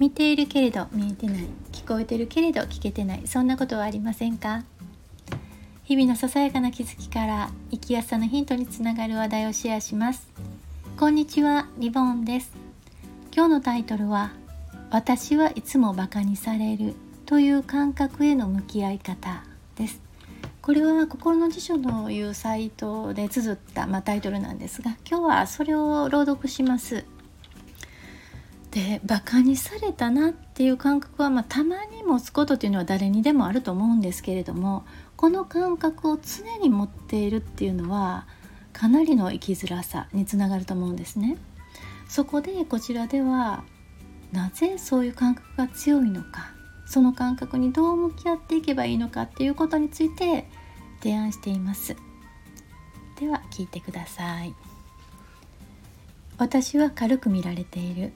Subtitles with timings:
[0.00, 4.64] 見ているけれど見えてない聞こえてるけれど聞けてないそんなことはありませんか？
[5.84, 10.26] 日々のささやかな気づきから生きやすさのヒントにつながる話題をシェアします。
[10.98, 12.50] こんにちはリボンです。
[13.30, 14.32] 今日のタイトルは
[14.90, 16.94] 私はいつもバカにされる
[17.26, 19.44] という感覚への向き合い方
[19.76, 20.00] です。
[20.62, 27.04] これは心の辞書のいうサイトで綴った、まあ、タイトルなんですが今日はそれを朗読します。
[28.70, 34.84] でバカにされたなっていう感覚は、まあ、たまに持つことっていうのは誰にでもあると思うんですけれども
[35.16, 38.26] この感覚を常に持っているっていうのは
[38.72, 41.36] かなりの生きづらさにつながると思うんですね。
[42.08, 43.64] そこでこちらでは
[44.32, 46.52] なぜそういう感覚が強いのか
[46.86, 50.48] その感覚にどう向き合っていけばいいのかっていうことについて
[51.00, 51.96] 提案しています。
[53.18, 54.54] では聞いてください。
[56.38, 58.12] 私は軽く見られている。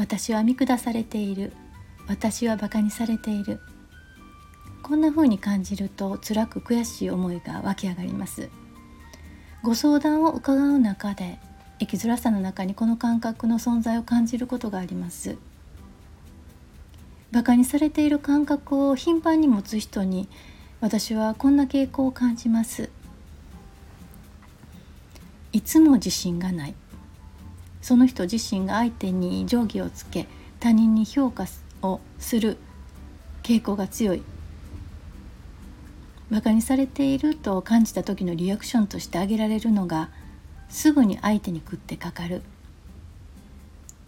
[0.00, 1.52] 私は見下されている。
[2.08, 3.60] 私はバカにされている。
[4.82, 8.48] こんな風に感じると辛く悔しい思いが湧き上がります。
[9.62, 11.38] ご相談を伺う中で
[11.80, 15.36] 生きづらさの中にこの感覚の存在を感じることがあります。
[17.30, 20.30] バカにされている感覚を頻繁に持つ人に
[20.80, 22.88] 私はこんな傾向を感じます。
[25.52, 26.74] いつも自信がない。
[27.82, 30.26] その人自身が相手に定規をつけ
[30.58, 31.46] 他人に評価
[31.82, 32.58] をする
[33.42, 34.22] 傾向が強い。
[36.30, 40.10] バカにされていると感じた時のリアクションとして挙げられるのが
[40.68, 42.42] すぐに相手に食ってかかる。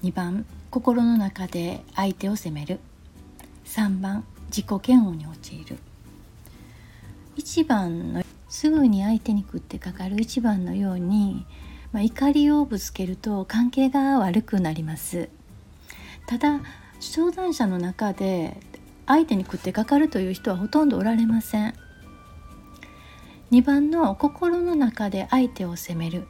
[0.05, 2.79] 2番心の中で相手を責める。
[3.65, 5.79] 3番自己嫌悪に陥る。
[7.37, 11.47] 1番のすぐに相手に食ってかかる1番のように
[11.93, 15.29] まあ、怒りをぶつけると関係が悪くなります。
[16.27, 16.61] ただ
[17.01, 18.57] 相談者の中で
[19.07, 21.75] 相手に食ってかかるという人はほとんどおられません。
[23.51, 26.27] 2番の心の中で相手を責める。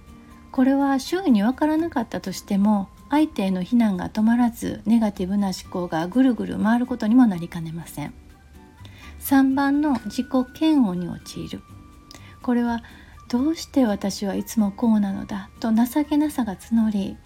[0.50, 8.12] これは周囲に分からなかったとしても相手への非難が止まらずネガティブな思考がぐるぐる回ることにもなりかねません。
[9.20, 10.28] 3番の自己
[10.60, 11.62] 嫌悪に陥る。
[12.42, 12.82] これは
[13.32, 15.48] どうして私はいつもこうなのだ？
[15.58, 17.16] と情けなさが募り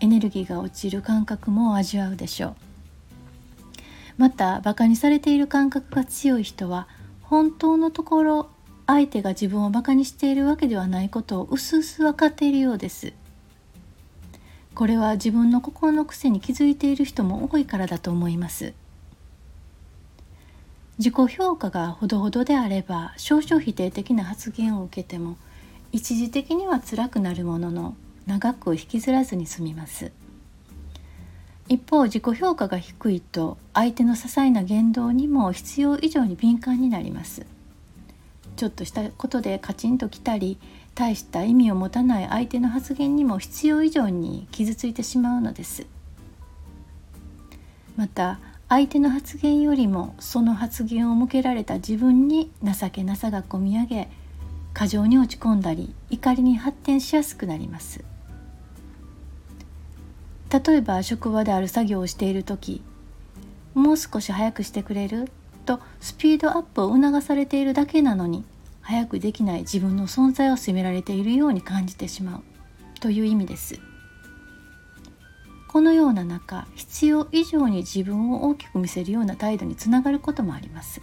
[0.00, 2.56] エネルギーが落ちる感覚も味わうでしょう。
[4.16, 6.88] またバカにされている感覚が強い人は
[7.22, 8.50] 本当のところ
[8.88, 13.12] 相手が自分をバカにしているわけではないことをうすうす分かっているようです。
[14.74, 18.74] これは自分の心の癖に気づいている人も多いからだと思います。
[21.00, 25.38] 自己評価がほどほどであれば少々否定的な発言を受けても
[25.92, 27.96] 一時的には辛くなるものの
[28.26, 30.12] 長く引きずらずに済みます。
[31.70, 37.46] 一方自己評価が低いと相手の些細な言動にも必要以上に敏感になります。
[38.56, 40.58] ちょっとしたことでカチンときたり
[40.94, 45.86] 大した意味を持たない相手の発言にも必要以上に傷ついてしまうのです。
[47.96, 48.38] また
[48.70, 54.08] 相手の発言よりもその発言を向けられた自分に情けなさがこみ上げ
[54.72, 58.04] 過剰に落ち込んだり怒りに発展しやすくなります。
[60.52, 62.80] 例えば職場である作業をしている時
[63.74, 65.28] もう少し早くしてくれる？
[65.66, 68.44] とスピードアップを促されているだけなのに
[68.82, 72.42] 早くできない自分の存在を責められているように感じてしまう。
[73.00, 73.80] という意味です。
[75.70, 81.00] このような中必要以上に自分を大きく見せるような態度につながることもあります。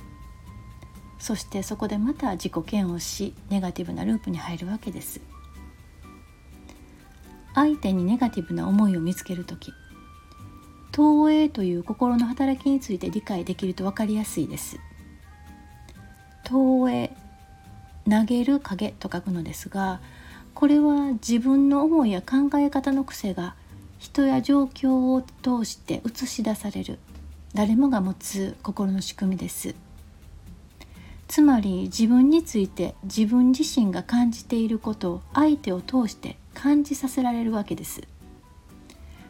[1.20, 5.22] そしてそこでまた自己嫌悪しネガティブなループに入るわけです。
[7.56, 9.72] 相手にネガティブな思いを見つける時
[10.92, 14.82] 投影という心の働きについて理解できると分かりやすいです。
[16.44, 17.16] 投影
[18.10, 20.02] 投げる影と書くのですが
[20.54, 23.56] これは自分の思いや考え方の癖が
[23.98, 27.00] 人や状況を通して映し出される。
[27.54, 29.76] 誰もが持つ心の仕組みです。
[31.28, 38.02] つまり自分について自分自身が感じていることを相手を通して感じさせられるわけです。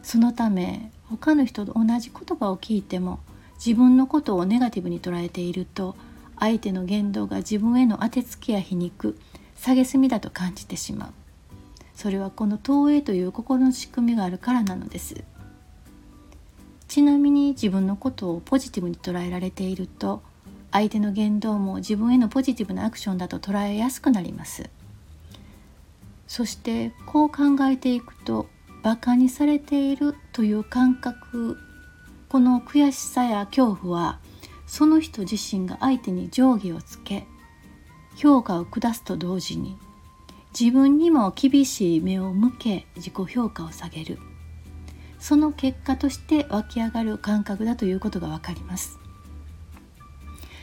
[0.02, 3.20] そのため他の人と同じ言葉を聞いても
[3.64, 5.96] 自分のことをネガティブに捉えていると
[6.38, 9.18] 相手の言動が自分への当てつけや皮肉
[9.56, 11.12] 蔑みだと感じてしまう。
[11.98, 15.24] それはこの投影という心の仕組みがあるからなのです。
[16.86, 20.22] ちなみに自分のことをポジティブに捉えられていると
[20.70, 24.70] 相手の言動も自分へのポジティブなアクションだと捉えやすくなります。
[26.28, 28.46] そしてこう考えていくと
[28.84, 31.58] バカにされているという感覚
[32.28, 34.20] この悔しさや恐怖は
[34.68, 37.26] その人自身が相手に上下をつけ
[38.14, 39.76] 評価を下すと同時に
[40.58, 44.18] 自分にも厳しい目を向け自己評価を下げる。
[45.18, 48.98] その結果として湧き上がる感覚だということがわかります。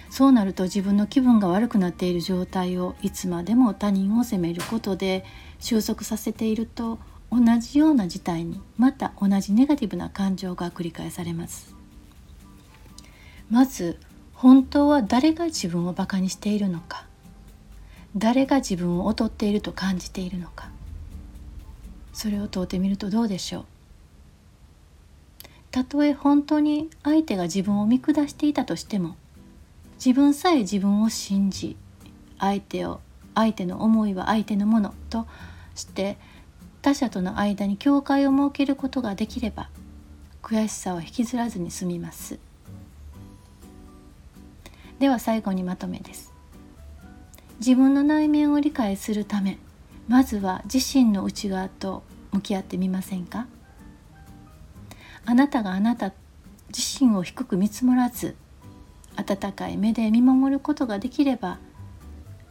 [0.09, 5.25] そうなると自分の気分が悪くなっている状態をいつまでも他人を責めることで
[5.59, 6.99] 収束させていると
[7.29, 11.75] 同じような事態にまた同じネガティブな感情が繰り返されます。
[13.49, 13.99] まず
[14.33, 17.05] 本当は誰が自分をバカにしているのか。
[18.17, 20.69] 誰が自分を劣っていると感じているのか。
[22.13, 23.65] それを問うてみるとどうでしょう。
[25.71, 29.17] たとえ本当に相手が自分を見下していたとしても
[29.95, 31.75] 自分さえ自分を信じ
[32.39, 33.01] 相手を
[33.33, 35.27] 相手の思いは相手のものと
[35.75, 36.17] して
[36.81, 39.69] 他者との間に境界を設けることができれば
[40.41, 42.39] 悔しさは引きずらずに済みます。
[44.99, 46.34] では最後にまとめです。
[47.59, 49.57] 自分の内面を理解するため
[50.07, 53.47] まずは自身の内側と向き合ってみませんか？
[55.25, 56.13] あなたがあなた
[56.67, 58.35] 自身を低く見積もらず
[59.15, 61.57] 温かい目で見守ることができれば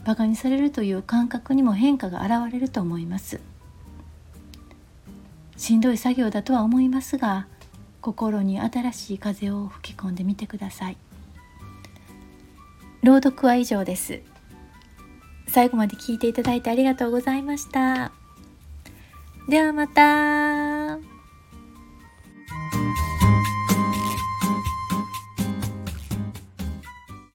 [0.05, 3.41] バカにされるという感覚にも変化が現れると思います。
[5.57, 7.47] しんどい作業だとは思いますが
[8.01, 10.97] 心に新しい風を吹き込んでみてください。
[13.03, 14.21] 朗読は以上です。
[15.55, 18.11] 最後まで聞いていただいてありがとうございました。
[19.49, 20.74] ではまた。